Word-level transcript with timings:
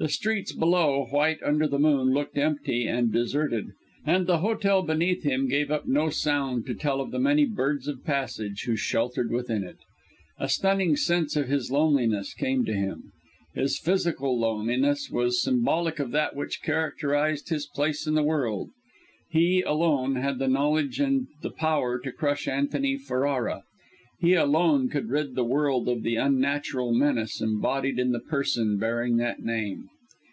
The 0.00 0.08
streets 0.08 0.52
below, 0.52 1.06
white 1.06 1.40
under 1.42 1.66
the 1.66 1.80
moon, 1.80 2.14
looked 2.14 2.38
empty 2.38 2.86
and 2.86 3.12
deserted, 3.12 3.72
and 4.06 4.28
the 4.28 4.38
hotel 4.38 4.80
beneath 4.82 5.24
him 5.24 5.48
gave 5.48 5.72
up 5.72 5.88
no 5.88 6.08
sound 6.08 6.66
to 6.66 6.74
tell 6.76 7.00
of 7.00 7.10
the 7.10 7.18
many 7.18 7.44
birds 7.44 7.88
of 7.88 8.04
passage 8.04 8.62
who 8.62 8.76
sheltered 8.76 9.32
within 9.32 9.64
it. 9.64 9.78
A 10.38 10.48
stunning 10.48 10.94
sense 10.96 11.34
of 11.34 11.48
his 11.48 11.72
loneliness 11.72 12.32
came 12.32 12.64
to 12.66 12.74
him; 12.74 13.10
his 13.56 13.76
physical 13.80 14.38
loneliness 14.38 15.10
was 15.10 15.42
symbolic 15.42 15.98
of 15.98 16.12
that 16.12 16.36
which 16.36 16.62
characterised 16.62 17.48
his 17.48 17.66
place 17.66 18.06
in 18.06 18.14
the 18.14 18.22
world. 18.22 18.70
He, 19.28 19.62
alone, 19.62 20.14
had 20.14 20.38
the 20.38 20.46
knowledge 20.46 21.00
and 21.00 21.26
the 21.42 21.50
power 21.50 21.98
to 21.98 22.12
crush 22.12 22.46
Antony 22.46 22.96
Ferrara. 22.98 23.64
He, 24.20 24.34
alone, 24.34 24.88
could 24.88 25.10
rid 25.10 25.36
the 25.36 25.44
world 25.44 25.88
of 25.88 26.02
the 26.02 26.16
unnatural 26.16 26.92
menace 26.92 27.40
embodied 27.40 28.00
in 28.00 28.10
the 28.10 28.18
person 28.18 28.76
bearing 28.76 29.16
that 29.18 29.44
name. 29.44 29.88